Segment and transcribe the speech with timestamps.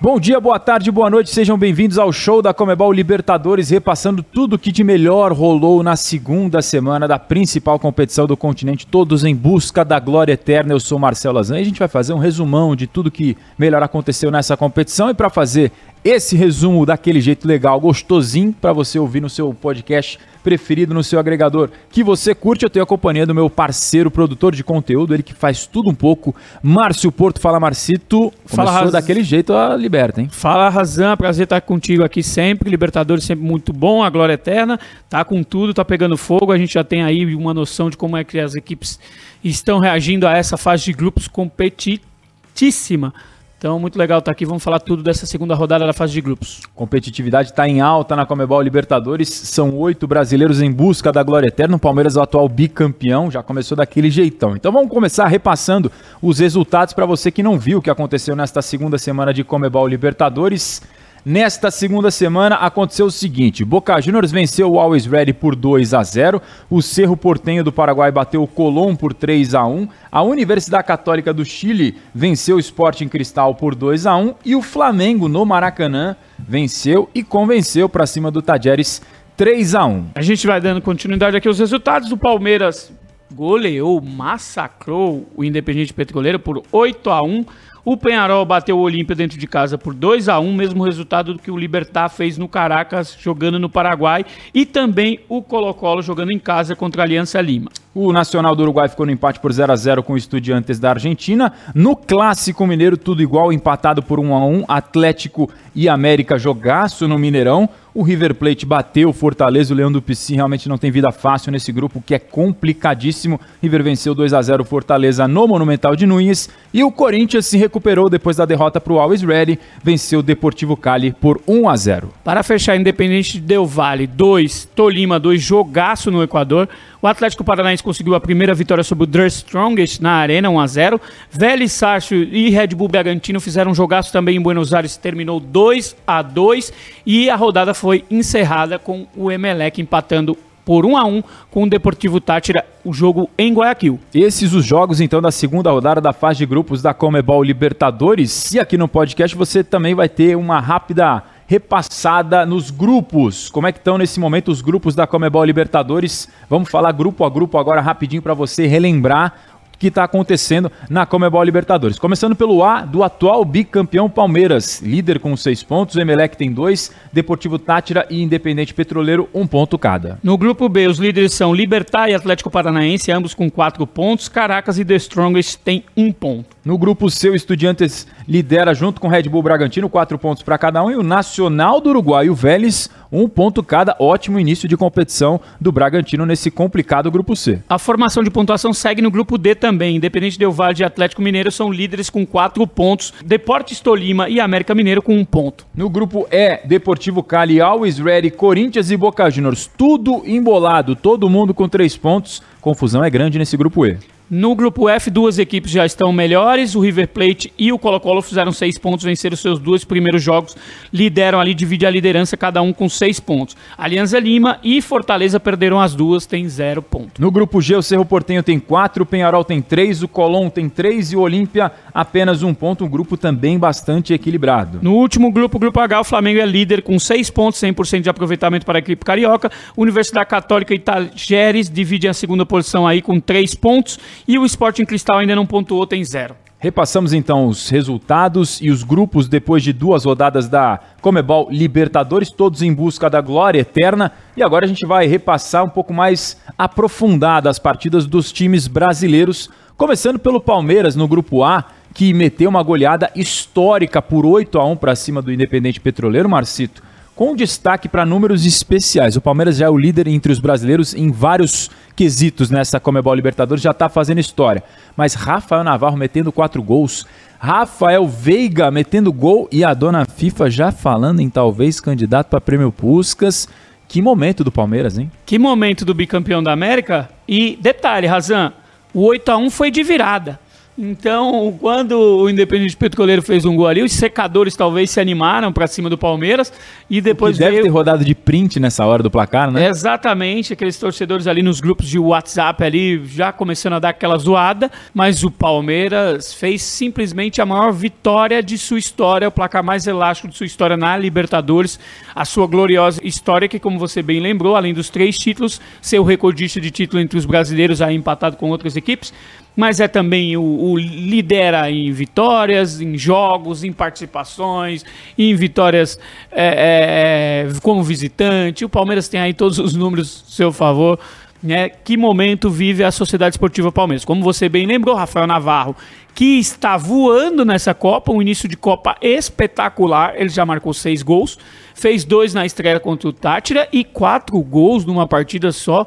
[0.00, 4.56] Bom dia, boa tarde, boa noite, sejam bem-vindos ao show da Comebol Libertadores, repassando tudo
[4.56, 9.84] que de melhor rolou na segunda semana da principal competição do continente, todos em busca
[9.84, 10.72] da glória eterna.
[10.72, 13.82] Eu sou Marcelo Lazan e a gente vai fazer um resumão de tudo que melhor
[13.82, 15.10] aconteceu nessa competição.
[15.10, 15.72] E para fazer
[16.04, 21.18] esse resumo daquele jeito legal, gostosinho, para você ouvir no seu podcast preferido, no seu
[21.18, 22.64] agregador que você curte.
[22.64, 25.94] Eu tenho a companhia do meu parceiro, produtor de conteúdo, ele que faz tudo um
[25.94, 27.40] pouco, Márcio Porto.
[27.40, 28.32] Fala, Marcito.
[28.46, 30.28] Fala, Começou daquele jeito a liberta, hein?
[30.30, 31.16] Fala, Razan.
[31.16, 32.70] Prazer estar contigo aqui sempre.
[32.70, 34.80] Libertadores sempre muito bom, a glória eterna.
[35.10, 36.52] Tá com tudo, tá pegando fogo.
[36.52, 38.98] A gente já tem aí uma noção de como é que as equipes
[39.44, 43.12] estão reagindo a essa fase de grupos competitíssima.
[43.58, 44.46] Então, muito legal estar aqui.
[44.46, 46.62] Vamos falar tudo dessa segunda rodada da fase de grupos.
[46.76, 49.28] Competitividade está em alta na Comebol Libertadores.
[49.28, 51.74] São oito brasileiros em busca da glória eterna.
[51.74, 53.32] O Palmeiras o atual bicampeão.
[53.32, 54.54] Já começou daquele jeitão.
[54.54, 55.90] Então vamos começar repassando
[56.22, 59.88] os resultados para você que não viu o que aconteceu nesta segunda semana de Comebol
[59.88, 60.80] Libertadores.
[61.30, 66.02] Nesta segunda semana aconteceu o seguinte: Boca Juniors venceu o Always Ready por 2 a
[66.02, 66.40] 0,
[66.70, 71.30] o Cerro Portenho do Paraguai bateu o Colón por 3 a 1, a Universidade Católica
[71.30, 76.16] do Chile venceu o Sporting Cristal por 2 a 1 e o Flamengo no Maracanã
[76.38, 79.02] venceu e convenceu para cima do Tajeres
[79.36, 80.06] 3 a 1.
[80.14, 82.90] A gente vai dando continuidade aqui aos resultados do Palmeiras.
[83.30, 87.44] Goleou, massacrou o Independente Petroleiro por 8 a 1.
[87.90, 91.38] O Penharol bateu o Olímpia dentro de casa por 2 a 1 mesmo resultado do
[91.38, 96.38] que o Libertar fez no Caracas, jogando no Paraguai, e também o Colo-Colo jogando em
[96.38, 97.70] casa contra a Aliança Lima.
[98.00, 100.90] O Nacional do Uruguai ficou no empate por 0 a 0 com o Estudiantes da
[100.90, 101.52] Argentina.
[101.74, 107.18] No Clássico Mineiro, tudo igual, empatado por 1 a 1 Atlético e América jogaço no
[107.18, 107.68] Mineirão.
[107.98, 111.50] O River Plate bateu o Fortaleza, o Leão do Pici realmente não tem vida fácil
[111.50, 113.40] nesse grupo que é complicadíssimo.
[113.60, 118.08] River venceu 2 a 0 Fortaleza no Monumental de Nunes e o Corinthians se recuperou
[118.08, 122.14] depois da derrota para o Always Ready, venceu o Deportivo Cali por 1 a 0.
[122.22, 126.68] Para fechar, Independente Del Vale 2, Tolima 2, jogaço no Equador.
[127.02, 130.66] O Atlético Paranaense conseguiu a primeira vitória sobre o The Strongest na Arena, 1 a
[130.66, 131.00] 0.
[131.30, 135.96] Vélez Sarsfield e Red Bull Bragantino fizeram um jogaço também em Buenos Aires, terminou 2
[136.06, 136.70] a 2
[137.06, 141.70] e a rodada foi encerrada com o Emelec empatando por 1 a 1 com o
[141.70, 143.98] Deportivo Tátira, o jogo em Guayaquil.
[144.14, 148.52] Esses os jogos então da segunda rodada da fase de grupos da Comebol Libertadores.
[148.52, 153.48] E aqui no podcast você também vai ter uma rápida repassada nos grupos.
[153.48, 156.28] Como é que estão nesse momento os grupos da Comebol Libertadores?
[156.48, 159.34] Vamos falar grupo a grupo agora rapidinho para você relembrar
[159.78, 161.98] que está acontecendo na Comebol Libertadores.
[161.98, 166.90] Começando pelo A, do atual bicampeão Palmeiras, líder com seis pontos, o Emelec tem dois,
[167.12, 170.18] Deportivo Tátira e Independente Petroleiro, um ponto cada.
[170.22, 174.78] No grupo B, os líderes são Libertar e Atlético Paranaense, ambos com quatro pontos, Caracas
[174.78, 176.56] e The Strongest têm um ponto.
[176.64, 180.58] No grupo C, o Estudiantes lidera junto com o Red Bull Bragantino, quatro pontos para
[180.58, 183.96] cada um, e o Nacional do Uruguai e o Vélez, um ponto cada.
[183.98, 187.60] Ótimo início de competição do Bragantino nesse complicado grupo C.
[187.68, 189.96] A formação de pontuação segue no grupo D também.
[189.96, 194.74] Independente Del Valle e Atlético Mineiro são líderes com quatro pontos, Deportes Tolima e América
[194.74, 195.66] Mineiro com um ponto.
[195.74, 201.54] No grupo E, Deportivo Cali, Always Ready, Corinthians e Boca Juniors, tudo embolado, todo mundo
[201.54, 202.42] com três pontos.
[202.60, 203.96] Confusão é grande nesse grupo E.
[204.30, 206.74] No grupo F, duas equipes já estão melhores.
[206.74, 210.54] O River Plate e o Colo-Colo fizeram seis pontos, venceram seus dois primeiros jogos,
[210.92, 213.56] lideram ali, dividem a liderança, cada um com seis pontos.
[213.76, 217.18] Alianza Lima e Fortaleza perderam as duas, tem zero pontos.
[217.18, 220.68] No grupo G, o Cerro Portenho tem quatro, o Penharol tem três, o Colón tem
[220.68, 222.84] três e o Olímpia apenas um ponto.
[222.84, 224.80] Um grupo também bastante equilibrado.
[224.82, 228.66] No último grupo, grupo H, o Flamengo é líder com seis pontos, 100% de aproveitamento
[228.66, 229.50] para a equipe carioca.
[229.74, 233.98] Universidade Católica e Tajeres dividem a segunda posição aí com três pontos.
[234.26, 236.34] E o Sporting Cristal ainda não pontuou, tem zero.
[236.60, 242.62] Repassamos então os resultados e os grupos depois de duas rodadas da Comebol Libertadores, todos
[242.62, 244.10] em busca da glória eterna.
[244.36, 249.48] E agora a gente vai repassar um pouco mais aprofundada as partidas dos times brasileiros,
[249.76, 254.76] começando pelo Palmeiras no grupo A, que meteu uma goleada histórica por 8 a 1
[254.76, 256.87] para cima do Independente Petroleiro, Marcito
[257.18, 259.16] com destaque para números especiais.
[259.16, 263.60] O Palmeiras já é o líder entre os brasileiros em vários quesitos nessa Comebol Libertadores,
[263.60, 264.62] já está fazendo história.
[264.96, 267.04] Mas Rafael Navarro metendo quatro gols,
[267.40, 272.70] Rafael Veiga metendo gol e a dona FIFA já falando em talvez candidato para prêmio
[272.70, 273.48] Puscas.
[273.88, 275.10] Que momento do Palmeiras, hein?
[275.26, 277.10] Que momento do bicampeão da América.
[277.26, 278.52] E detalhe, Razan,
[278.94, 280.38] O 8 a 1 foi de virada.
[280.80, 285.66] Então, quando o Independente Petroleiro fez um gol ali, os secadores talvez se animaram para
[285.66, 286.52] cima do Palmeiras
[286.88, 287.64] e depois que deve veio...
[287.64, 289.66] ter rodado de print nessa hora do placar, né?
[289.66, 294.70] Exatamente, aqueles torcedores ali nos grupos de WhatsApp ali já começando a dar aquela zoada,
[294.94, 300.28] mas o Palmeiras fez simplesmente a maior vitória de sua história, o placar mais elástico
[300.28, 301.80] de sua história na Libertadores,
[302.14, 306.04] a sua gloriosa história que, como você bem lembrou, além dos três títulos, ser o
[306.04, 309.12] recordista de título entre os brasileiros aí empatado com outras equipes,
[309.58, 314.84] mas é também o, o, lidera em vitórias, em jogos, em participações,
[315.18, 315.98] em vitórias
[316.30, 318.64] é, é, como visitante.
[318.64, 320.96] O Palmeiras tem aí todos os números a seu favor.
[321.42, 321.70] Né?
[321.70, 324.04] Que momento vive a Sociedade Esportiva Palmeiras?
[324.04, 325.74] Como você bem lembrou, Rafael Navarro,
[326.14, 330.14] que está voando nessa Copa, um início de Copa espetacular.
[330.14, 331.36] Ele já marcou seis gols,
[331.74, 335.84] fez dois na estreia contra o Tátira e quatro gols numa partida só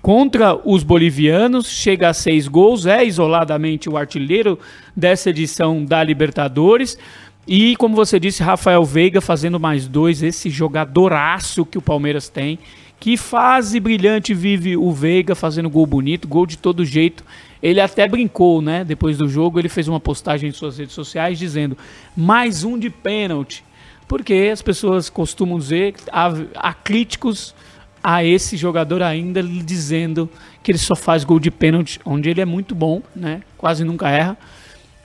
[0.00, 4.58] contra os bolivianos, chega a seis gols, é isoladamente o artilheiro
[4.96, 6.98] dessa edição da Libertadores.
[7.46, 12.58] E, como você disse, Rafael Veiga fazendo mais dois, esse jogadoraço que o Palmeiras tem.
[13.00, 17.24] Que fase brilhante vive o Veiga fazendo gol bonito, gol de todo jeito.
[17.62, 18.84] Ele até brincou, né?
[18.84, 21.76] Depois do jogo, ele fez uma postagem em suas redes sociais dizendo:
[22.16, 23.64] mais um de pênalti.
[24.06, 27.54] Porque as pessoas costumam dizer, há, há críticos
[28.02, 30.28] a esse jogador ainda dizendo
[30.62, 33.42] que ele só faz gol de pênalti, onde ele é muito bom, né?
[33.56, 34.36] Quase nunca erra.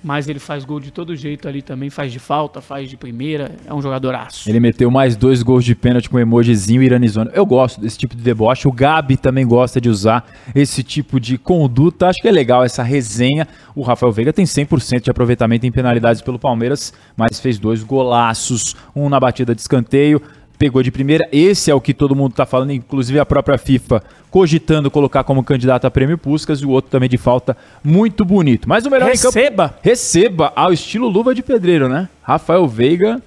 [0.04, 3.56] Mas ele faz gol de todo jeito ali também, faz de falta, faz de primeira,
[3.66, 4.50] é um jogadoraço.
[4.50, 7.32] Ele meteu mais dois gols de pênalti com emojizinho iranizando.
[7.34, 11.38] Eu gosto desse tipo de deboche, o Gabi também gosta de usar esse tipo de
[11.38, 12.10] conduta.
[12.10, 13.48] Acho que é legal essa resenha.
[13.74, 18.76] O Rafael Veiga tem 100% de aproveitamento em penalidades pelo Palmeiras, mas fez dois golaços,
[18.94, 20.22] um na batida de escanteio
[20.58, 21.28] pegou de primeira.
[21.32, 25.44] Esse é o que todo mundo está falando, inclusive a própria FIFA cogitando colocar como
[25.44, 28.68] candidato a prêmio Puskas e o outro também de falta muito bonito.
[28.68, 29.70] Mas o melhor receba.
[29.70, 32.10] Campo, receba ao estilo luva de pedreiro, né?
[32.24, 33.22] Rafael Veiga,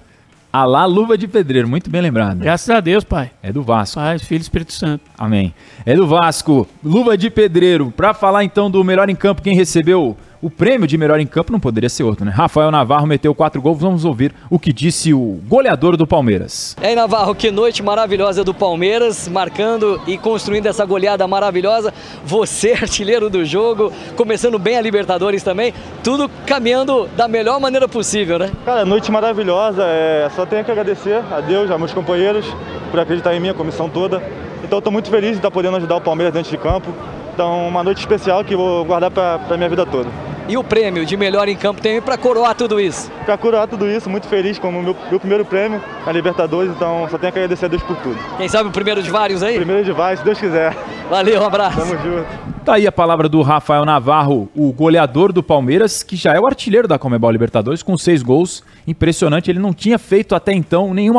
[0.51, 2.39] a lá luva de pedreiro, muito bem lembrado.
[2.39, 3.31] Graças a Deus, pai.
[3.41, 3.95] É do Vasco.
[3.95, 5.03] Pai, Filho Espírito Santo.
[5.17, 5.53] Amém.
[5.85, 7.89] É do Vasco, luva de pedreiro.
[7.95, 11.51] Para falar então do melhor em campo, quem recebeu o prêmio de melhor em campo
[11.51, 12.31] não poderia ser outro, né?
[12.31, 13.79] Rafael Navarro meteu quatro gols.
[13.79, 16.75] Vamos ouvir o que disse o goleador do Palmeiras.
[16.81, 21.93] E aí, Navarro, que noite maravilhosa do Palmeiras, marcando e construindo essa goleada maravilhosa.
[22.25, 25.73] Você, artilheiro do jogo, começando bem a Libertadores também.
[26.03, 28.51] Tudo caminhando da melhor maneira possível, né?
[28.65, 29.83] Cara, noite maravilhosa.
[29.83, 30.29] É...
[30.35, 32.45] Só tenho que agradecer a Deus, a meus companheiros,
[32.91, 34.21] por acreditar em mim, a comissão toda.
[34.63, 36.93] Então, estou muito feliz de estar podendo ajudar o Palmeiras dentro de campo.
[37.33, 40.26] Então, uma noite especial que vou guardar para a minha vida toda.
[40.49, 43.11] E o prêmio de melhor em campo tem para coroar tudo isso?
[43.25, 47.05] Para coroar tudo isso, muito feliz com o meu, meu, primeiro prêmio na Libertadores, então
[47.09, 48.17] só tenho que agradecer a Deus por tudo.
[48.37, 49.57] Quem sabe o primeiro de vários aí?
[49.57, 50.73] Primeiro de vários, se Deus quiser.
[51.09, 51.77] Valeu, um abraço.
[51.77, 52.25] Tamo junto.
[52.63, 56.45] Tá aí a palavra do Rafael Navarro, o goleador do Palmeiras, que já é o
[56.45, 58.63] artilheiro da Comebol Libertadores, com seis gols.
[58.87, 61.13] Impressionante, ele não tinha feito até então nenhum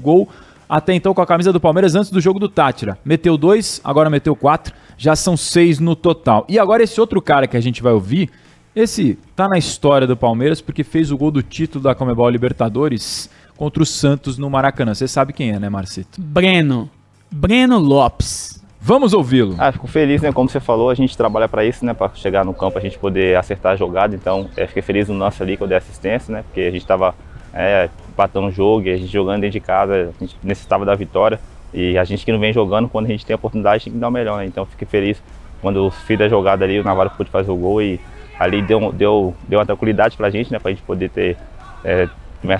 [0.00, 0.28] gol
[0.68, 2.96] até então com a camisa do Palmeiras antes do jogo do Tátira.
[3.04, 6.46] Meteu dois, agora meteu quatro, já são seis no total.
[6.48, 8.30] E agora esse outro cara que a gente vai ouvir,
[8.74, 13.28] esse tá na história do Palmeiras porque fez o gol do título da Comebol Libertadores
[13.56, 14.94] contra o Santos no Maracanã.
[14.94, 16.20] Você sabe quem é, né, Marcito?
[16.20, 16.90] Breno.
[17.30, 18.62] Breno Lopes.
[18.80, 19.54] Vamos ouvi-lo.
[19.58, 20.32] Ah, fico feliz, né?
[20.32, 21.94] Como você falou, a gente trabalha para isso, né?
[21.94, 24.14] Para chegar no campo, a gente poder acertar a jogada.
[24.16, 26.42] Então, é, fiquei feliz no nosso ali que eu dei assistência, né?
[26.42, 27.14] Porque a gente estava
[27.54, 30.96] é, empatando o jogo e a gente jogando dentro de casa, a gente necessitava da
[30.96, 31.38] vitória.
[31.72, 33.98] E a gente que não vem jogando, quando a gente tem a oportunidade, tem que
[34.00, 34.46] dar o melhor, né?
[34.46, 35.22] Então, fiquei feliz
[35.60, 38.00] quando fiz a jogada ali, o Navarro pôde fazer o gol e
[38.38, 40.58] ali deu, deu, deu uma tranquilidade pra gente, né?
[40.58, 41.36] Pra gente poder ter
[41.84, 42.08] é,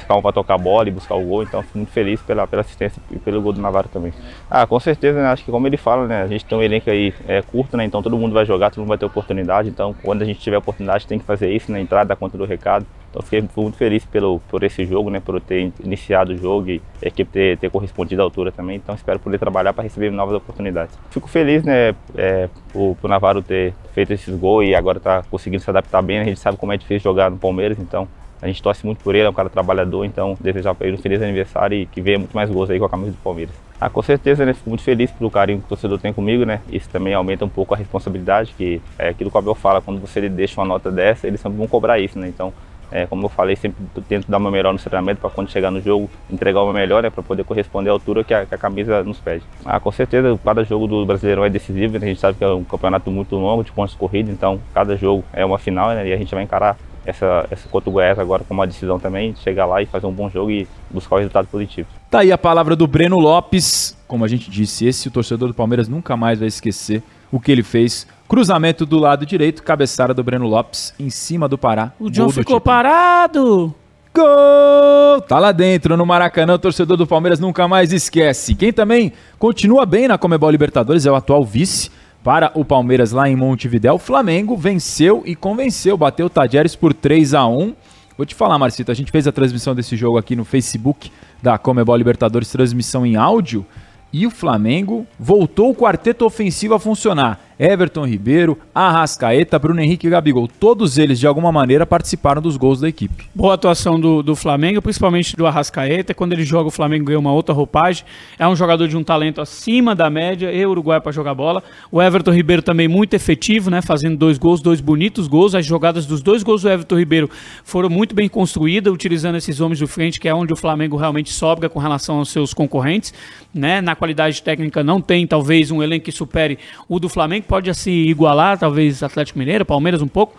[0.07, 1.43] calma para tocar a bola e buscar o gol.
[1.43, 4.13] Então, fico muito feliz pela, pela assistência e pelo gol do Navarro também.
[4.51, 5.29] Ah, com certeza, né?
[5.29, 6.23] Acho que como ele fala, né?
[6.23, 7.85] A gente tem um elenco aí é, curto, né?
[7.85, 9.69] Então todo mundo vai jogar, todo mundo vai ter oportunidade.
[9.69, 11.81] Então, quando a gente tiver oportunidade, tem que fazer isso, né?
[11.81, 12.87] Entrar, dar conta do recado.
[13.13, 15.21] Então, fiquei muito feliz pelo, por esse jogo, né?
[15.21, 18.77] Por ter iniciado o jogo e a equipe ter, ter correspondido à altura também.
[18.77, 20.99] Então, espero poder trabalhar para receber novas oportunidades.
[21.11, 21.95] Fico feliz, né?
[22.17, 26.21] É, por, por Navarro ter feito esses gols e agora tá conseguindo se adaptar bem.
[26.21, 28.09] A gente sabe como é difícil jogar no Palmeiras, então
[28.41, 31.01] a gente torce muito por ele, é um cara trabalhador, então desejar para ele um
[31.01, 33.55] feliz aniversário e que venha muito mais gols aí com a camisa do Palmeiras.
[33.81, 34.53] Ah, com certeza, né?
[34.53, 36.61] Fico muito feliz pelo carinho que o torcedor tem comigo, né?
[36.71, 40.01] Isso também aumenta um pouco a responsabilidade, que é aquilo que o Abel fala, quando
[40.01, 42.29] você deixa uma nota dessa, eles sempre vão cobrar isso, né?
[42.29, 42.53] Então,
[42.93, 45.81] é, como eu falei, sempre tento dar meu melhor no treinamento para quando chegar no
[45.81, 49.03] jogo entregar meu melhor, né, para poder corresponder à altura que a, que a, camisa
[49.03, 49.43] nos pede.
[49.65, 52.07] Ah, com certeza, cada jogo do Brasileirão é decisivo, né?
[52.07, 55.25] a gente sabe que é um campeonato muito longo, de pontos corridos, então cada jogo
[55.33, 58.45] é uma final né, e a gente vai encarar essa, essa contra o Goiás agora
[58.45, 61.47] com uma decisão também, chegar lá e fazer um bom jogo e buscar o resultado
[61.49, 61.89] positivo.
[62.11, 63.97] Tá aí a palavra do Breno Lopes.
[64.07, 67.51] Como a gente disse, esse o torcedor do Palmeiras nunca mais vai esquecer o que
[67.51, 71.93] ele fez Cruzamento do lado direito, cabeçada do Breno Lopes em cima do Pará.
[72.01, 73.75] O John ficou parado.
[74.15, 75.21] Gol!
[75.29, 78.55] Tá lá dentro, no Maracanã, o torcedor do Palmeiras nunca mais esquece.
[78.55, 81.91] Quem também continua bem na Comebol Libertadores é o atual vice
[82.25, 83.97] para o Palmeiras lá em Montevidéu.
[83.97, 87.75] O Flamengo venceu e convenceu, bateu o Tajeres por 3 a 1
[88.17, 91.13] Vou te falar, Marcito, a gente fez a transmissão desse jogo aqui no Facebook
[91.43, 93.67] da Comebol Libertadores, transmissão em áudio,
[94.13, 97.41] e o Flamengo voltou o quarteto ofensivo a funcionar.
[97.59, 100.49] Everton Ribeiro, Arrascaeta, Bruno Henrique e Gabigol.
[100.49, 103.27] Todos eles, de alguma maneira, participaram dos gols da equipe.
[103.35, 106.15] Boa atuação do, do Flamengo, principalmente do Arrascaeta.
[106.15, 108.05] Quando ele joga, o Flamengo ganha uma outra roupagem.
[108.39, 111.63] É um jogador de um talento acima da média e Uruguai para jogar bola.
[111.91, 113.83] O Everton Ribeiro também muito efetivo, né?
[113.83, 115.55] Fazendo dois gols, dois bonitos gols.
[115.55, 117.31] As jogadas dos dois gols do Everton Ribeiro
[117.65, 121.33] foram muito bem construídas, utilizando esses homens do frente, que é onde o Flamengo realmente
[121.33, 123.13] sobra com relação aos seus concorrentes.
[123.55, 123.81] Né?
[123.81, 127.42] Na qualidade técnica não tem, talvez, um elenco que supere o do Flamengo.
[127.43, 130.37] Pode assim igualar, talvez Atlético Mineiro, Palmeiras um pouco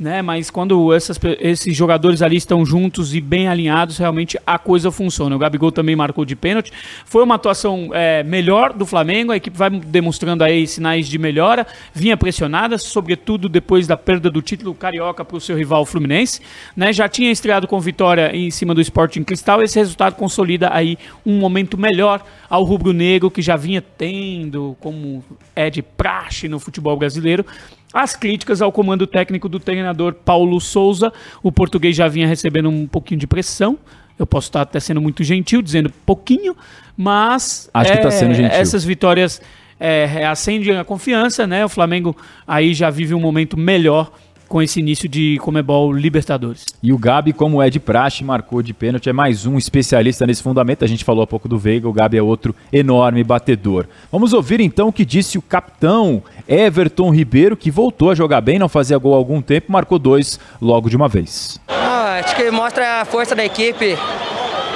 [0.00, 0.22] né?
[0.22, 5.36] Mas quando essas, esses jogadores ali estão juntos e bem alinhados, realmente a coisa funciona.
[5.36, 6.72] O Gabigol também marcou de pênalti.
[7.04, 11.66] Foi uma atuação é, melhor do Flamengo, a equipe vai demonstrando aí sinais de melhora,
[11.92, 16.40] vinha pressionada, sobretudo depois da perda do título carioca para o seu rival Fluminense,
[16.74, 16.92] né?
[16.92, 21.38] Já tinha estreado com vitória em cima do Sporting Cristal, esse resultado consolida aí um
[21.38, 25.22] momento melhor ao rubro-negro que já vinha tendo, como
[25.54, 27.44] é de praxe no futebol brasileiro,
[27.92, 31.12] as críticas ao comando técnico do treinador Paulo Souza.
[31.42, 33.78] O português já vinha recebendo um pouquinho de pressão.
[34.18, 36.54] Eu posso estar até sendo muito gentil, dizendo pouquinho,
[36.96, 38.52] mas Acho que tá sendo gentil.
[38.54, 39.40] essas vitórias
[39.78, 41.64] é, acendem a confiança, né?
[41.64, 42.14] O Flamengo
[42.46, 44.12] aí já vive um momento melhor
[44.50, 46.66] com esse início de Comebol Libertadores.
[46.82, 50.42] E o Gabi, como é de praxe, marcou de pênalti, é mais um especialista nesse
[50.42, 50.84] fundamento.
[50.84, 53.86] A gente falou há pouco do Veiga, o Gabi é outro enorme batedor.
[54.10, 58.58] Vamos ouvir então o que disse o capitão Everton Ribeiro, que voltou a jogar bem,
[58.58, 61.60] não fazia gol há algum tempo, marcou dois logo de uma vez.
[61.68, 63.96] Ah, acho que mostra a força da equipe.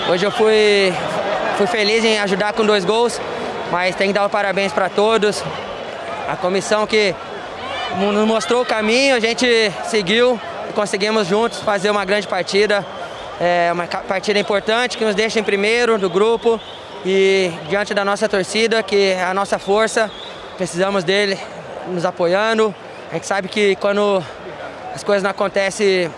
[0.08, 0.92] Hoje eu fui,
[1.58, 3.20] fui feliz em ajudar com dois gols,
[3.72, 5.42] mas tem que dar os parabéns para todos.
[6.28, 7.12] A comissão que
[7.98, 9.46] nos mostrou o caminho, a gente
[9.84, 12.84] seguiu e conseguimos juntos fazer uma grande partida.
[13.40, 16.60] É uma partida importante que nos deixa em primeiro do grupo
[17.04, 20.10] e diante da nossa torcida, que é a nossa força,
[20.56, 21.38] precisamos dele
[21.88, 22.74] nos apoiando.
[23.10, 24.22] A gente sabe que quando
[24.94, 26.10] as coisas não acontecem,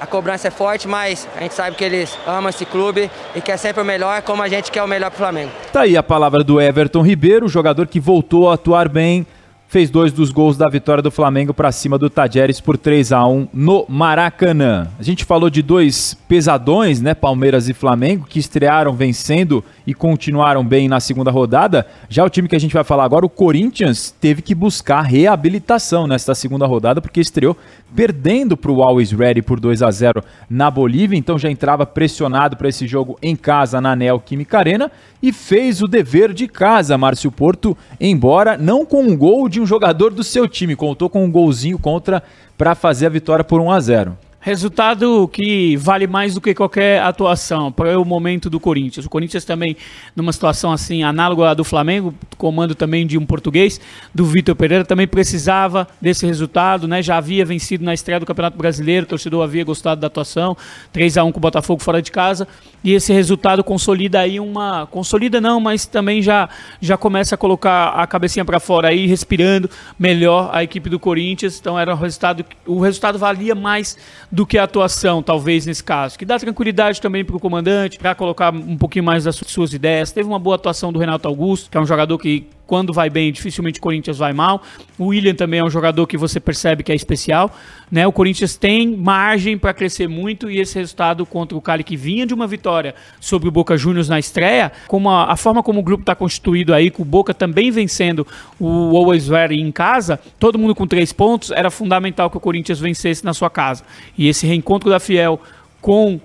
[0.00, 3.56] a cobrança é forte, mas a gente sabe que eles amam esse clube e quer
[3.56, 5.52] sempre o melhor, como a gente quer o melhor para o Flamengo.
[5.72, 9.26] Tá aí a palavra do Everton Ribeiro, jogador que voltou a atuar bem
[9.74, 13.26] fez dois dos gols da vitória do Flamengo para cima do Tajeres por 3 a
[13.26, 14.86] 1 no Maracanã.
[14.96, 20.64] A gente falou de dois pesadões, né, Palmeiras e Flamengo, que estrearam vencendo e continuaram
[20.64, 21.84] bem na segunda rodada.
[22.08, 26.06] Já o time que a gente vai falar agora, o Corinthians, teve que buscar reabilitação
[26.06, 27.56] nesta segunda rodada porque estreou
[27.94, 32.56] perdendo para o Always Ready por 2 a 0 na Bolívia, então já entrava pressionado
[32.56, 34.90] para esse jogo em casa na Neoquímica Arena
[35.22, 39.66] e fez o dever de casa, Márcio Porto, embora não com um gol de um
[39.66, 42.22] jogador do seu time, contou com um golzinho contra
[42.56, 44.18] para fazer a vitória por 1 a 0.
[44.44, 49.06] Resultado que vale mais do que qualquer atuação para o momento do Corinthians.
[49.06, 49.74] O Corinthians também,
[50.14, 53.80] numa situação assim, análoga à do Flamengo, comando também de um português,
[54.14, 57.00] do Vitor Pereira, também precisava desse resultado, né?
[57.00, 60.54] Já havia vencido na estreia do Campeonato Brasileiro, o torcedor havia gostado da atuação,
[60.92, 62.46] 3 a 1 com o Botafogo fora de casa,
[62.84, 64.86] e esse resultado consolida aí uma.
[64.90, 66.50] Consolida não, mas também já,
[66.82, 71.58] já começa a colocar a cabecinha para fora aí, respirando melhor a equipe do Corinthians.
[71.58, 72.44] Então era um resultado.
[72.66, 73.96] O resultado valia mais
[74.34, 76.18] do que a atuação, talvez, nesse caso.
[76.18, 80.10] Que dá tranquilidade também para o comandante, para colocar um pouquinho mais das suas ideias.
[80.10, 83.32] Teve uma boa atuação do Renato Augusto, que é um jogador que quando vai bem,
[83.32, 84.62] dificilmente o Corinthians vai mal.
[84.98, 87.54] O William também é um jogador que você percebe que é especial.
[87.90, 88.06] Né?
[88.06, 92.26] O Corinthians tem margem para crescer muito e esse resultado contra o Cali, que vinha
[92.26, 95.82] de uma vitória sobre o Boca Juniors na estreia, como a, a forma como o
[95.82, 98.26] grupo está constituído aí, com o Boca também vencendo
[98.58, 102.80] o Always Ready em casa, todo mundo com três pontos, era fundamental que o Corinthians
[102.80, 103.84] vencesse na sua casa.
[104.16, 105.40] E esse reencontro da Fiel
[105.80, 106.18] com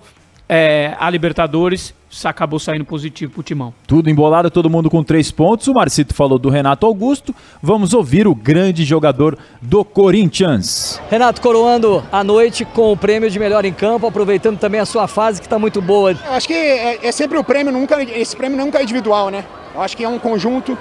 [0.50, 3.72] é, a Libertadores acabou saindo positivo pro Timão.
[3.86, 5.68] Tudo embolado, todo mundo com três pontos.
[5.68, 7.36] O Marcito falou do Renato Augusto.
[7.62, 11.00] Vamos ouvir o grande jogador do Corinthians.
[11.08, 15.08] Renato coroando a noite com o prêmio de melhor em campo, aproveitando também a sua
[15.08, 16.12] fase que está muito boa.
[16.12, 19.46] Eu acho que é, é, sempre o prêmio, nunca, esse prêmio nunca é individual, né?
[19.76, 20.76] Eu acho que é um conjunto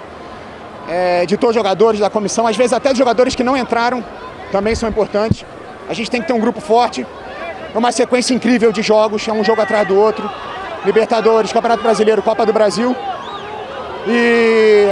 [0.88, 4.02] é, de todos os jogadores da comissão, às vezes até de jogadores que não entraram
[4.50, 5.44] também são importantes.
[5.90, 7.06] A gente tem que ter um grupo forte,
[7.74, 10.28] é uma sequência incrível de jogos, é um jogo atrás do outro.
[10.84, 12.96] Libertadores, Campeonato Brasileiro, Copa do Brasil.
[14.06, 14.86] E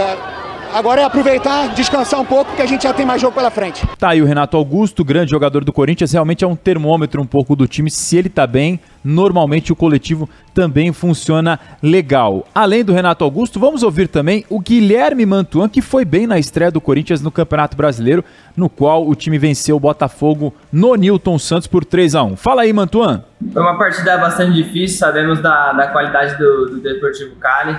[0.74, 3.86] Agora é aproveitar, descansar um pouco, porque a gente já tem mais jogo pela frente.
[3.98, 7.56] Tá aí o Renato Augusto, grande jogador do Corinthians, realmente é um termômetro um pouco
[7.56, 7.90] do time.
[7.90, 12.46] Se ele tá bem, normalmente o coletivo também funciona legal.
[12.54, 16.70] Além do Renato Augusto, vamos ouvir também o Guilherme Mantuan, que foi bem na estreia
[16.70, 18.24] do Corinthians no Campeonato Brasileiro,
[18.56, 22.62] no qual o time venceu o Botafogo no Newton Santos por 3 a 1 Fala
[22.62, 23.22] aí, Mantuan.
[23.52, 27.78] Foi uma partida bastante difícil, sabemos da, da qualidade do, do Deportivo Cali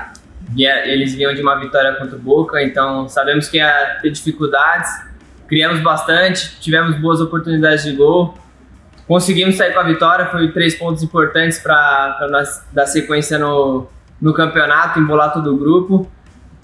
[0.55, 4.89] eles vinham de uma vitória contra o Boca, então sabemos que ia ter dificuldades.
[5.47, 8.37] Criamos bastante, tivemos boas oportunidades de gol,
[9.07, 10.25] conseguimos sair com a vitória.
[10.27, 12.27] Foi três pontos importantes para
[12.71, 13.87] dar sequência no,
[14.21, 16.09] no campeonato, embolar todo o grupo.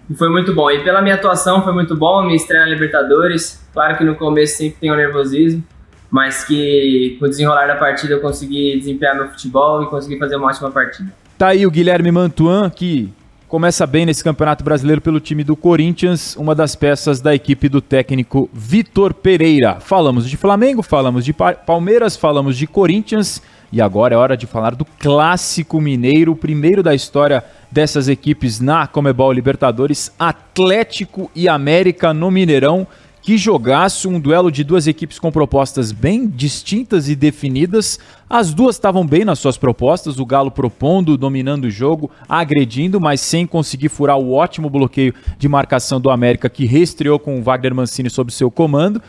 [0.09, 0.69] E foi muito bom.
[0.69, 3.65] E pela minha atuação foi muito bom, minha estreia na Libertadores.
[3.73, 5.63] Claro que no começo sempre tem o nervosismo,
[6.11, 10.35] mas que com o desenrolar da partida eu consegui desempenhar meu futebol e consegui fazer
[10.35, 11.11] uma ótima partida.
[11.37, 13.11] Tá aí o Guilherme Mantuan, que
[13.53, 17.81] começa bem nesse Campeonato Brasileiro pelo time do Corinthians, uma das peças da equipe do
[17.81, 19.79] técnico Vitor Pereira.
[19.79, 24.73] Falamos de Flamengo, falamos de Palmeiras, falamos de Corinthians e agora é hora de falar
[24.73, 32.11] do clássico mineiro, o primeiro da história dessas equipes na Comebol Libertadores, Atlético e América
[32.11, 32.87] no Mineirão.
[33.23, 37.97] Que jogaço, um duelo de duas equipes com propostas bem distintas e definidas.
[38.29, 43.21] As duas estavam bem nas suas propostas, o Galo propondo, dominando o jogo, agredindo, mas
[43.21, 47.73] sem conseguir furar o ótimo bloqueio de marcação do América que reestreou com o Wagner
[47.73, 49.01] Mancini sob seu comando.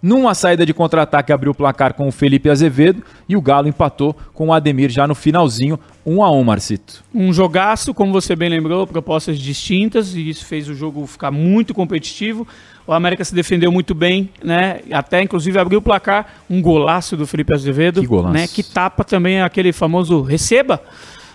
[0.00, 4.14] Numa saída de contra-ataque abriu o placar com o Felipe Azevedo e o Galo empatou
[4.32, 7.02] com o Ademir já no finalzinho, 1 a 1 Marcito.
[7.12, 11.74] Um jogaço, como você bem lembrou, propostas distintas e isso fez o jogo ficar muito
[11.74, 12.46] competitivo.
[12.86, 14.80] O América se defendeu muito bem, né?
[14.92, 18.34] Até inclusive abriu o placar, um golaço do Felipe Azevedo, que golaço.
[18.34, 18.46] né?
[18.46, 20.80] Que tapa também aquele famoso receba.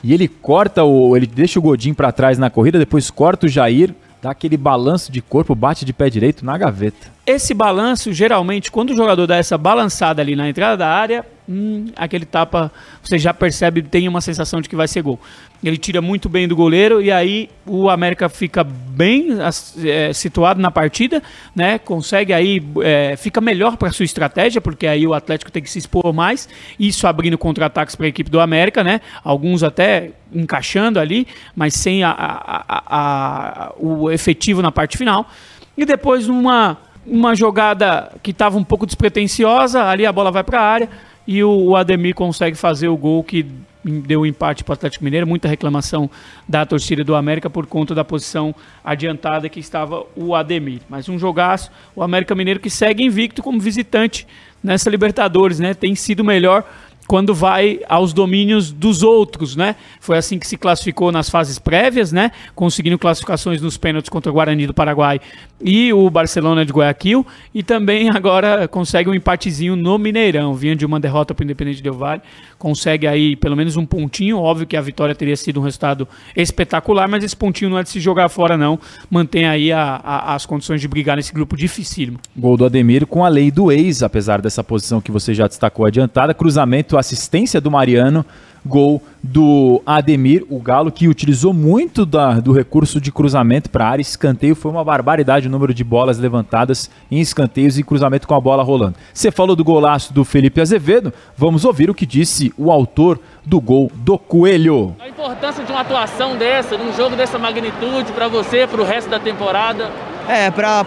[0.03, 3.49] E ele corta o, ele deixa o Godinho para trás na corrida, depois corta o
[3.49, 7.07] Jair, dá aquele balanço de corpo, bate de pé direito na gaveta.
[7.25, 11.87] Esse balanço, geralmente, quando o jogador dá essa balançada ali na entrada da área, hum,
[11.95, 12.71] aquele tapa,
[13.03, 15.19] você já percebe, tem uma sensação de que vai ser gol.
[15.63, 19.37] Ele tira muito bem do goleiro e aí o América fica bem
[19.85, 21.21] é, situado na partida,
[21.55, 21.77] né?
[21.77, 25.77] Consegue aí, é, fica melhor para sua estratégia, porque aí o Atlético tem que se
[25.77, 29.01] expor mais, isso abrindo contra-ataques para a equipe do América, né?
[29.23, 35.29] Alguns até encaixando ali, mas sem a, a, a, o efetivo na parte final.
[35.77, 40.59] E depois uma, uma jogada que estava um pouco despretensiosa, ali a bola vai para
[40.59, 40.89] a área
[41.31, 43.45] e o, Ademir consegue fazer o gol que
[43.83, 46.09] deu empate para o Atlético Mineiro, muita reclamação
[46.47, 50.81] da torcida do América por conta da posição adiantada que estava o Ademir.
[50.89, 54.27] Mas um jogaço, o América Mineiro que segue invicto como visitante
[54.61, 55.73] nessa Libertadores, né?
[55.73, 56.65] Tem sido melhor
[57.11, 59.75] quando vai aos domínios dos outros, né?
[59.99, 62.31] Foi assim que se classificou nas fases prévias, né?
[62.55, 65.19] Conseguindo classificações nos pênaltis contra o Guarani do Paraguai
[65.59, 70.85] e o Barcelona de Guayaquil e também agora consegue um empatezinho no Mineirão, vinha de
[70.85, 72.21] uma derrota para o Independente Del Valle,
[72.57, 77.09] consegue aí pelo menos um pontinho, óbvio que a vitória teria sido um resultado espetacular,
[77.09, 80.45] mas esse pontinho não é de se jogar fora não, mantém aí a, a, as
[80.45, 82.19] condições de brigar nesse grupo dificílimo.
[82.37, 85.85] Gol do Ademir com a lei do ex, apesar dessa posição que você já destacou
[85.85, 88.25] adiantada, cruzamento assistência do Mariano,
[88.65, 94.01] gol do Ademir, o Galo que utilizou muito da, do recurso de cruzamento para área,
[94.01, 98.39] escanteio, foi uma barbaridade o número de bolas levantadas em escanteios e cruzamento com a
[98.39, 98.95] bola rolando.
[99.13, 103.59] Você falou do golaço do Felipe Azevedo, vamos ouvir o que disse o autor do
[103.59, 104.95] gol do Coelho.
[104.99, 109.09] A importância de uma atuação dessa, num jogo dessa magnitude para você, para o resto
[109.09, 109.89] da temporada?
[110.27, 110.85] É, para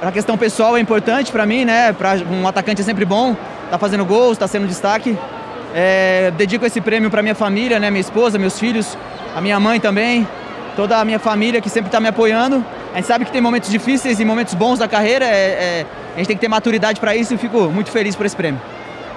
[0.00, 1.92] a questão pessoal é importante para mim, né?
[1.92, 3.36] Para um atacante é sempre bom,
[3.70, 5.16] tá fazendo gols, tá sendo destaque.
[5.74, 8.96] É, dedico esse prêmio para minha família, né, minha esposa, meus filhos,
[9.34, 10.26] a minha mãe também,
[10.76, 12.64] toda a minha família que sempre está me apoiando.
[12.92, 16.18] A gente sabe que tem momentos difíceis e momentos bons da carreira, é, é, a
[16.18, 18.60] gente tem que ter maturidade para isso e fico muito feliz por esse prêmio.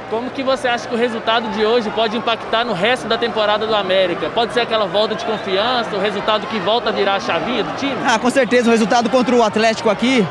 [0.09, 3.65] Como que você acha que o resultado de hoje pode impactar no resto da temporada
[3.65, 4.29] do América?
[4.29, 7.75] Pode ser aquela volta de confiança, o resultado que volta a virar a chavinha do
[7.75, 7.95] time?
[8.05, 10.25] Ah, com certeza, o resultado contra o Atlético aqui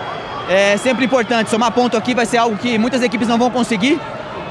[0.49, 1.51] é sempre importante.
[1.51, 4.01] Somar ponto aqui vai ser algo que muitas equipes não vão conseguir.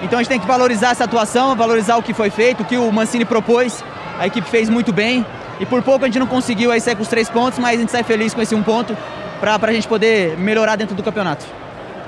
[0.03, 2.77] Então a gente tem que valorizar essa atuação, valorizar o que foi feito, o que
[2.77, 3.83] o Mancini propôs.
[4.19, 5.25] A equipe fez muito bem.
[5.59, 7.81] E por pouco a gente não conseguiu aí sair com os três pontos, mas a
[7.81, 8.95] gente sai feliz com esse um ponto
[9.39, 11.45] para a gente poder melhorar dentro do campeonato.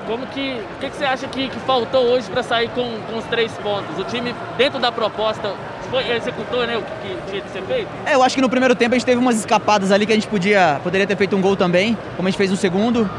[0.08, 3.18] Como que, o que, que você acha que, que faltou hoje para sair com, com,
[3.18, 3.98] os três pontos?
[3.98, 5.54] O time, dentro da proposta,
[5.90, 7.88] foi, executou né, o que, que, tinha de ser feito?
[8.06, 10.16] É, eu acho que no primeiro tempo a gente teve umas escapadas ali que a
[10.16, 13.10] gente podia, poderia ter feito um gol também, como a gente fez no segundo.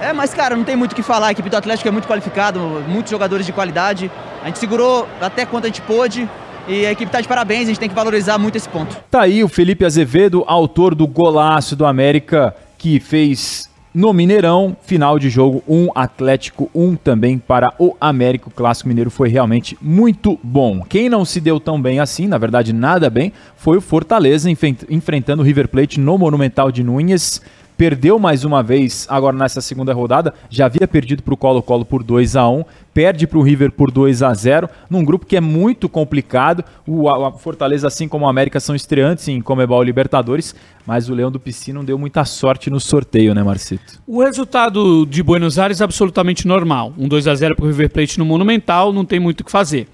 [0.00, 1.28] É, mas cara, não tem muito o que falar.
[1.28, 4.10] A equipe do Atlético é muito qualificada, muitos jogadores de qualidade.
[4.42, 6.28] A gente segurou até quanto a gente pôde.
[6.66, 8.96] E a equipe está de parabéns, a gente tem que valorizar muito esse ponto.
[9.10, 14.74] Tá aí o Felipe Azevedo, autor do golaço do América, que fez no Mineirão.
[14.82, 18.48] Final de jogo 1 Atlético 1 também para o América.
[18.48, 20.82] O Clássico Mineiro foi realmente muito bom.
[20.88, 25.42] Quem não se deu tão bem assim, na verdade nada bem, foi o Fortaleza enfrentando
[25.42, 27.42] o River Plate no Monumental de Núñez
[27.76, 32.02] perdeu mais uma vez agora nessa segunda rodada, já havia perdido para o Colo-Colo por
[32.02, 35.40] 2 a 1 perde para o River por 2 a 0 num grupo que é
[35.40, 36.64] muito complicado.
[36.86, 40.54] O Fortaleza, assim como o América, são estreantes em Comebol Libertadores,
[40.86, 44.00] mas o Leão do Piscina não deu muita sorte no sorteio, né, Marcito?
[44.06, 46.92] O resultado de Buenos Aires é absolutamente normal.
[46.96, 49.50] Um 2 a 0 para o River Plate no Monumental, não tem muito o que
[49.50, 49.88] fazer.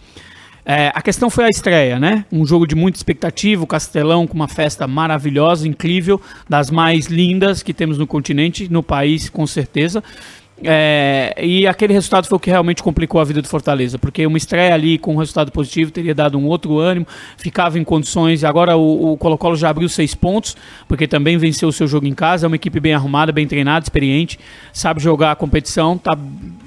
[0.65, 2.25] É, a questão foi a estreia, né?
[2.31, 7.63] Um jogo de muita expectativa, o Castelão com uma festa maravilhosa, incrível, das mais lindas
[7.63, 10.03] que temos no continente, no país, com certeza.
[10.63, 14.37] É, e aquele resultado foi o que realmente complicou a vida do Fortaleza, porque uma
[14.37, 18.45] estreia ali com um resultado positivo teria dado um outro ânimo, ficava em condições.
[18.45, 22.45] Agora o Colo-Colo já abriu seis pontos, porque também venceu o seu jogo em casa.
[22.45, 24.39] É uma equipe bem arrumada, bem treinada, experiente,
[24.73, 26.17] sabe jogar a competição, tá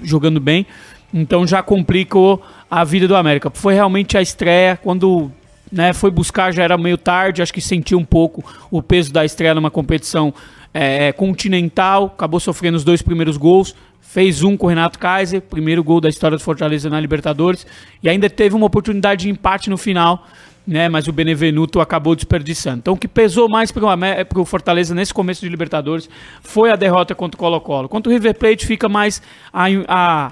[0.01, 0.65] jogando bem.
[1.13, 2.41] Então já complicou
[2.73, 3.51] a vida do América.
[3.53, 5.31] Foi realmente a estreia, quando
[5.71, 9.23] né, foi buscar já era meio tarde, acho que sentiu um pouco o peso da
[9.23, 10.33] estreia numa competição
[10.73, 15.83] é, continental, acabou sofrendo os dois primeiros gols, fez um com o Renato Kaiser, primeiro
[15.83, 17.67] gol da história do Fortaleza na Libertadores,
[18.01, 20.27] e ainda teve uma oportunidade de empate no final,
[20.65, 22.79] né, mas o Benevenuto acabou desperdiçando.
[22.79, 26.09] Então o que pesou mais para o Fortaleza nesse começo de Libertadores
[26.41, 27.87] foi a derrota contra o Colo-Colo.
[27.87, 29.21] Contra o River Plate fica mais
[29.53, 30.31] a, a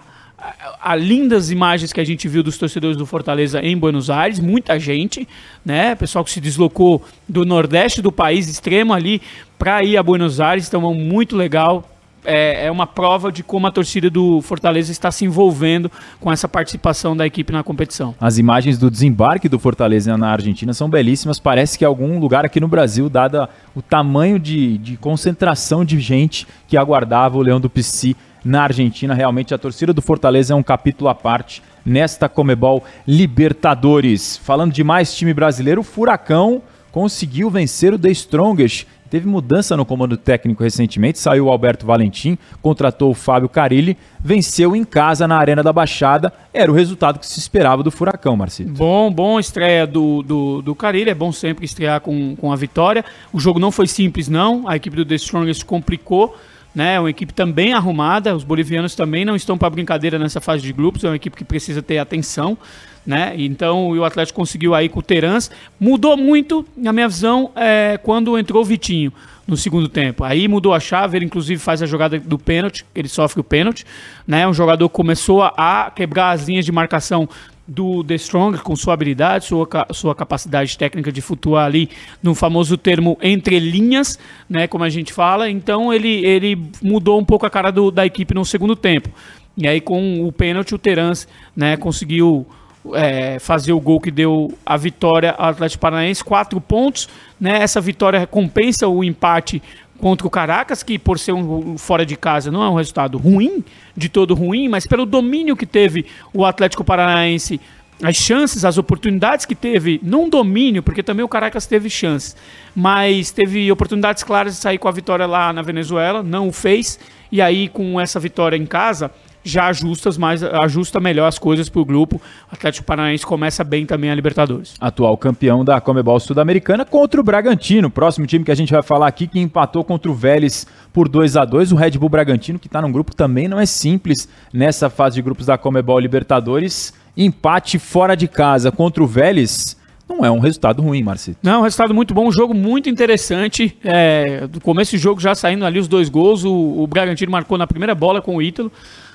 [0.82, 4.80] a, lindas imagens que a gente viu dos torcedores do Fortaleza em Buenos Aires, muita
[4.80, 5.27] gente,
[5.63, 5.93] né?
[5.95, 9.21] Pessoal que se deslocou do nordeste do país, extremo ali,
[9.60, 11.90] para ir a Buenos Aires, então muito legal.
[12.23, 16.47] É, é, uma prova de como a torcida do Fortaleza está se envolvendo com essa
[16.47, 18.13] participação da equipe na competição.
[18.19, 21.39] As imagens do desembarque do Fortaleza na Argentina são belíssimas.
[21.39, 26.47] Parece que algum lugar aqui no Brasil, dada o tamanho de, de concentração de gente
[26.67, 29.13] que aguardava o Leão do Pici na Argentina.
[29.13, 34.38] Realmente a torcida do Fortaleza é um capítulo à parte nesta Comebol Libertadores.
[34.38, 38.88] Falando de mais time brasileiro, o Furacão conseguiu vencer o The Strongest.
[39.12, 44.74] Teve mudança no comando técnico recentemente, saiu o Alberto Valentim, contratou o Fábio Carilli, venceu
[44.74, 46.32] em casa na Arena da Baixada.
[46.54, 48.71] Era o resultado que se esperava do Furacão, Marcito.
[48.71, 53.04] Bom, bom estreia do, do, do Carilli, é bom sempre estrear com, com a vitória.
[53.34, 54.65] O jogo não foi simples, não.
[54.65, 56.34] A equipe do The Strongest complicou
[56.73, 56.95] né?
[56.95, 58.36] É uma equipe também arrumada.
[58.36, 61.03] Os bolivianos também não estão para brincadeira nessa fase de grupos.
[61.03, 62.57] É uma equipe que precisa ter atenção,
[63.05, 63.34] né?
[63.38, 65.51] Então o Atlético conseguiu aí com o Terans.
[65.79, 69.12] Mudou muito, na minha visão, é, quando entrou o Vitinho
[69.47, 70.23] no segundo tempo.
[70.23, 73.86] Aí mudou a chave, ele inclusive faz a jogada do pênalti, ele sofre o pênalti,
[74.25, 74.47] né?
[74.47, 77.27] Um jogador começou a quebrar as linhas de marcação
[77.67, 81.89] do The Strong, com sua habilidade, sua, sua capacidade técnica de flutuar ali
[82.21, 84.19] no famoso termo entre linhas,
[84.50, 85.50] né, como a gente fala.
[85.50, 89.10] Então ele, ele mudou um pouco a cara do, da equipe no segundo tempo.
[89.56, 92.45] E aí com o pênalti o Terence né, conseguiu
[92.93, 97.08] é, fazer o gol que deu a vitória ao Atlético Paranaense, quatro pontos.
[97.39, 99.62] Né, essa vitória compensa o empate
[100.02, 103.64] contra o Caracas, que por ser um fora de casa não é um resultado ruim,
[103.96, 107.62] de todo ruim, mas pelo domínio que teve o Atlético Paranaense,
[108.04, 112.36] as chances, as oportunidades que teve, não domínio, porque também o Caracas teve chances,
[112.76, 117.00] mas teve oportunidades claras de sair com a vitória lá na Venezuela, não o fez,
[117.32, 119.12] e aí com essa vitória em casa,
[119.43, 122.15] já ajustas mais, ajusta melhor as coisas para o grupo.
[122.15, 124.73] O Atlético Paranaense começa bem também a Libertadores.
[124.80, 129.08] Atual campeão da Comebol Sul-Americana contra o Bragantino, próximo time que a gente vai falar
[129.08, 132.67] aqui que empatou contra o Vélez por 2 a 2 O Red Bull Bragantino, que
[132.67, 136.93] está num grupo também não é simples nessa fase de grupos da Comebol Libertadores.
[137.15, 139.77] Empate fora de casa contra o Vélez
[140.12, 141.38] não é um resultado ruim, Marcito.
[141.41, 143.77] Não, um resultado muito bom, um jogo muito interessante.
[143.82, 147.58] É, do começo do jogo já saindo ali os dois gols, o, o Bragantino marcou
[147.58, 148.71] na primeira bola com o Ítalo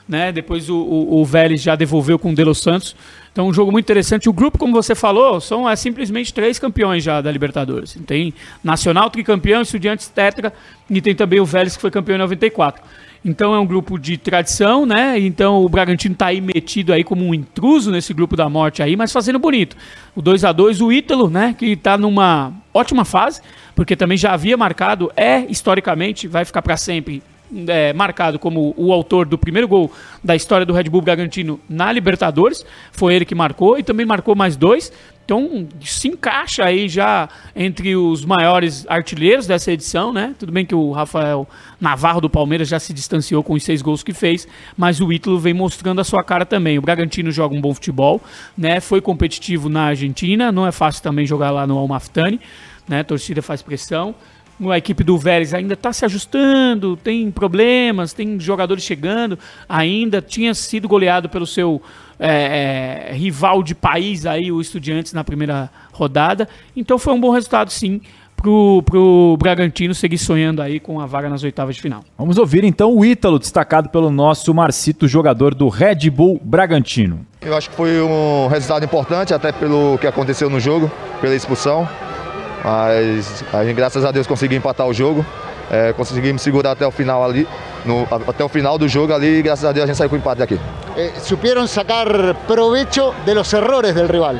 [0.08, 0.30] né?
[0.32, 2.94] Depois o, o, o Vélez já devolveu com o Delo Santos.
[3.32, 4.28] Então, um jogo muito interessante.
[4.28, 7.96] O grupo, como você falou, são é, simplesmente três campeões já da Libertadores.
[8.06, 10.52] Tem Nacional, tricampeão, Estudiantes, Tetra,
[10.88, 12.82] e tem também o Vélez, que foi campeão em 94.
[13.24, 15.18] Então é um grupo de tradição, né?
[15.18, 18.94] Então o Bragantino está aí metido aí como um intruso nesse grupo da morte aí,
[18.94, 19.76] mas fazendo bonito.
[20.14, 21.52] O 2 a 2 o Ítalo, né?
[21.58, 23.40] Que está numa ótima fase,
[23.74, 27.20] porque também já havia marcado, é historicamente, vai ficar para sempre
[27.68, 29.90] é, marcado como o autor do primeiro gol
[30.22, 32.64] da história do Red Bull Bragantino na Libertadores.
[32.92, 34.92] Foi ele que marcou e também marcou mais dois.
[35.26, 40.37] Então se encaixa aí já entre os maiores artilheiros dessa edição, né?
[40.38, 41.48] Tudo bem que o Rafael
[41.80, 45.37] Navarro do Palmeiras já se distanciou com os seis gols que fez, mas o Ítalo
[45.37, 46.78] vem mostrando a sua cara também.
[46.78, 48.22] O Bragantino joga um bom futebol,
[48.56, 48.78] né?
[48.78, 52.40] Foi competitivo na Argentina, não é fácil também jogar lá no Almaftani,
[52.87, 53.00] né?
[53.00, 54.14] A torcida faz pressão.
[54.70, 59.38] A equipe do Vélez ainda está se ajustando, tem problemas, tem jogadores chegando
[59.68, 60.22] ainda.
[60.22, 61.82] Tinha sido goleado pelo seu
[62.18, 66.48] é, é, rival de país aí, o Estudiantes, na primeira rodada.
[66.74, 68.00] Então foi um bom resultado, sim,
[68.36, 72.04] pro, pro Bragantino seguir sonhando aí com a vaga nas oitavas de final.
[72.16, 77.26] Vamos ouvir então o Ítalo, destacado pelo nosso Marcito, jogador do Red Bull Bragantino.
[77.40, 80.90] Eu acho que foi um resultado importante, até pelo que aconteceu no jogo,
[81.20, 81.88] pela expulsão.
[82.66, 85.24] Mas a gente, graças a Deus, conseguiu empatar o jogo.
[85.70, 87.46] É, conseguimos segurar até o final ali,
[87.85, 90.16] no, até o final do jogo ali, e graças a Deus a gente saiu com
[90.16, 90.59] o empate daqui.
[90.96, 92.09] Eh, supieron sacar
[92.46, 94.37] provecho de los errores del rival.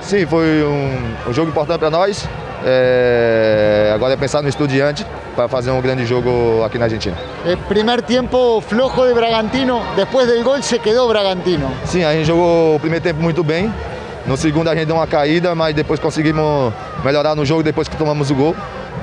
[0.00, 2.28] Sim, foi um, um jogo importante para nós.
[2.64, 7.16] É, agora é pensar no Estudiante para fazer um grande jogo aqui na Argentina.
[7.44, 11.70] El primer tiempo flojo de Bragantino, después del gol se quedó Bragantino.
[11.84, 13.72] Sim, a gente jogou o primeiro tempo muito bem.
[14.26, 16.72] No segundo a gente deu uma caída, mas depois conseguimos
[17.04, 18.56] melhorar no jogo depois que tomamos o gol.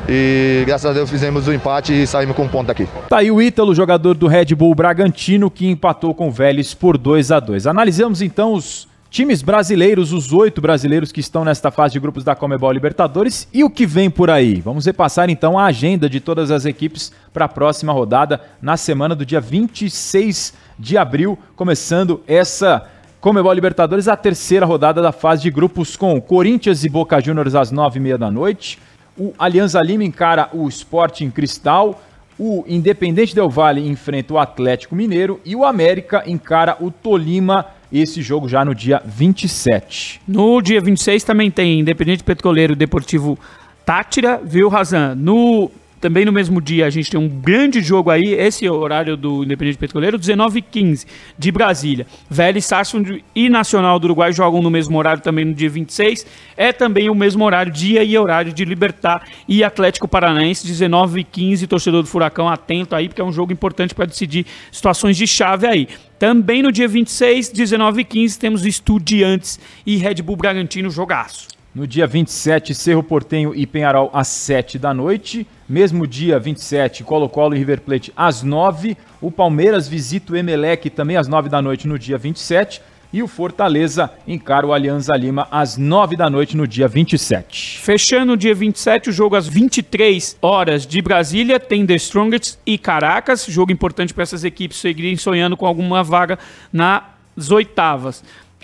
[0.08, 2.88] E graças a Deus fizemos o empate e saímos com um ponto aqui.
[3.10, 6.98] Tá aí o Ítalo, jogador do Red Bull Bragantino, que empatou com o Vélez por
[6.98, 11.94] 2 a 2 Analisamos então os times brasileiros, os oito brasileiros que estão nesta fase
[11.94, 14.60] de grupos da Comebol Libertadores e o que vem por aí.
[14.60, 19.16] Vamos repassar então a agenda de todas as equipes para a próxima rodada na semana
[19.16, 22.86] do dia 26 de abril, começando essa
[23.26, 27.72] Comebol Libertadores, a terceira rodada da fase de grupos com Corinthians e Boca Juniors às
[27.72, 28.78] nove e meia da noite.
[29.18, 32.00] O Alianza Lima encara o Sporting Cristal.
[32.38, 35.42] O Independente Del Valle enfrenta o Atlético Mineiro.
[35.44, 37.66] E o América encara o Tolima.
[37.92, 40.22] Esse jogo já no dia 27.
[40.28, 43.40] No dia 26 também tem Independente Petroleiro Deportivo
[43.84, 45.16] Tátira, viu, Razan?
[45.16, 45.72] No
[46.06, 49.18] também no mesmo dia a gente tem um grande jogo aí, esse é o horário
[49.18, 51.04] do Independente Petroleiro, 19h15
[51.36, 52.06] de Brasília.
[52.30, 56.24] Vélez, Sarsfield e Nacional do Uruguai jogam no mesmo horário também no dia 26.
[56.56, 61.66] É também o mesmo horário, dia e horário de Libertar e Atlético Paranaense, 19h15.
[61.66, 65.66] Torcedor do Furacão, atento aí, porque é um jogo importante para decidir situações de chave
[65.66, 65.88] aí.
[66.20, 71.55] Também no dia 26, 19h15, temos Estudiantes e Red Bull Bragantino, jogaço.
[71.76, 75.46] No dia 27, Cerro Portenho e Penharol às 7 da noite.
[75.68, 78.96] Mesmo dia 27, Colo-Colo e River Plate às 9.
[79.20, 82.82] O Palmeiras visita o Emelec também às 9 da noite no dia 27.
[83.12, 87.80] E o Fortaleza encara o Alianza Lima às 9 da noite no dia 27.
[87.80, 92.78] Fechando o dia 27, o jogo às 23 horas de Brasília tem The Strongest e
[92.78, 96.40] Caracas, jogo importante para essas equipes seguirem sonhando com alguma vaga
[96.72, 98.24] nas oitavas.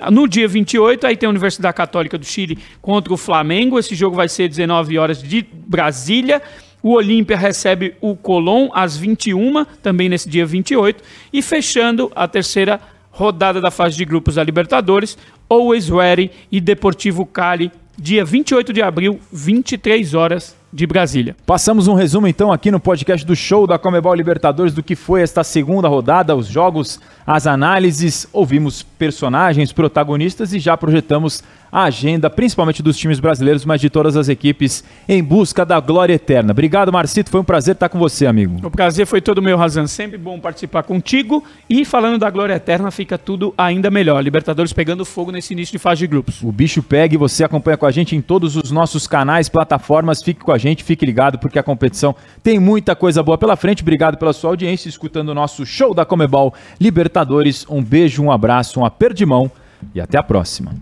[0.09, 3.77] No dia 28, aí tem a Universidade Católica do Chile contra o Flamengo.
[3.77, 6.41] Esse jogo vai ser 19 horas de Brasília.
[6.81, 11.03] O Olímpia recebe o Colón às 21, também nesse dia 28.
[11.31, 12.79] E fechando a terceira
[13.11, 18.81] rodada da fase de grupos da Libertadores, Always Ready e Deportivo Cali, dia 28 de
[18.81, 21.35] abril, 23 horas de Brasília.
[21.45, 25.21] Passamos um resumo então aqui no podcast do show da Comebol Libertadores do que foi
[25.21, 32.29] esta segunda rodada, os jogos, as análises, ouvimos personagens, protagonistas e já projetamos a agenda,
[32.29, 36.51] principalmente dos times brasileiros, mas de todas as equipes em busca da glória eterna.
[36.51, 38.57] Obrigado, Marcito, foi um prazer estar com você, amigo.
[38.65, 39.87] O prazer foi todo meu, Razan.
[39.87, 41.43] Sempre bom participar contigo.
[41.69, 44.21] E falando da glória eterna, fica tudo ainda melhor.
[44.21, 46.41] Libertadores pegando fogo nesse início de fase de grupos.
[46.41, 50.21] O bicho pega e você acompanha com a gente em todos os nossos canais, plataformas.
[50.21, 53.81] Fique com a gente, fique ligado, porque a competição tem muita coisa boa pela frente.
[53.81, 57.65] Obrigado pela sua audiência, escutando o nosso show da Comebol Libertadores.
[57.69, 59.49] Um beijo, um abraço, um aperto de mão
[59.95, 60.73] e até a próxima.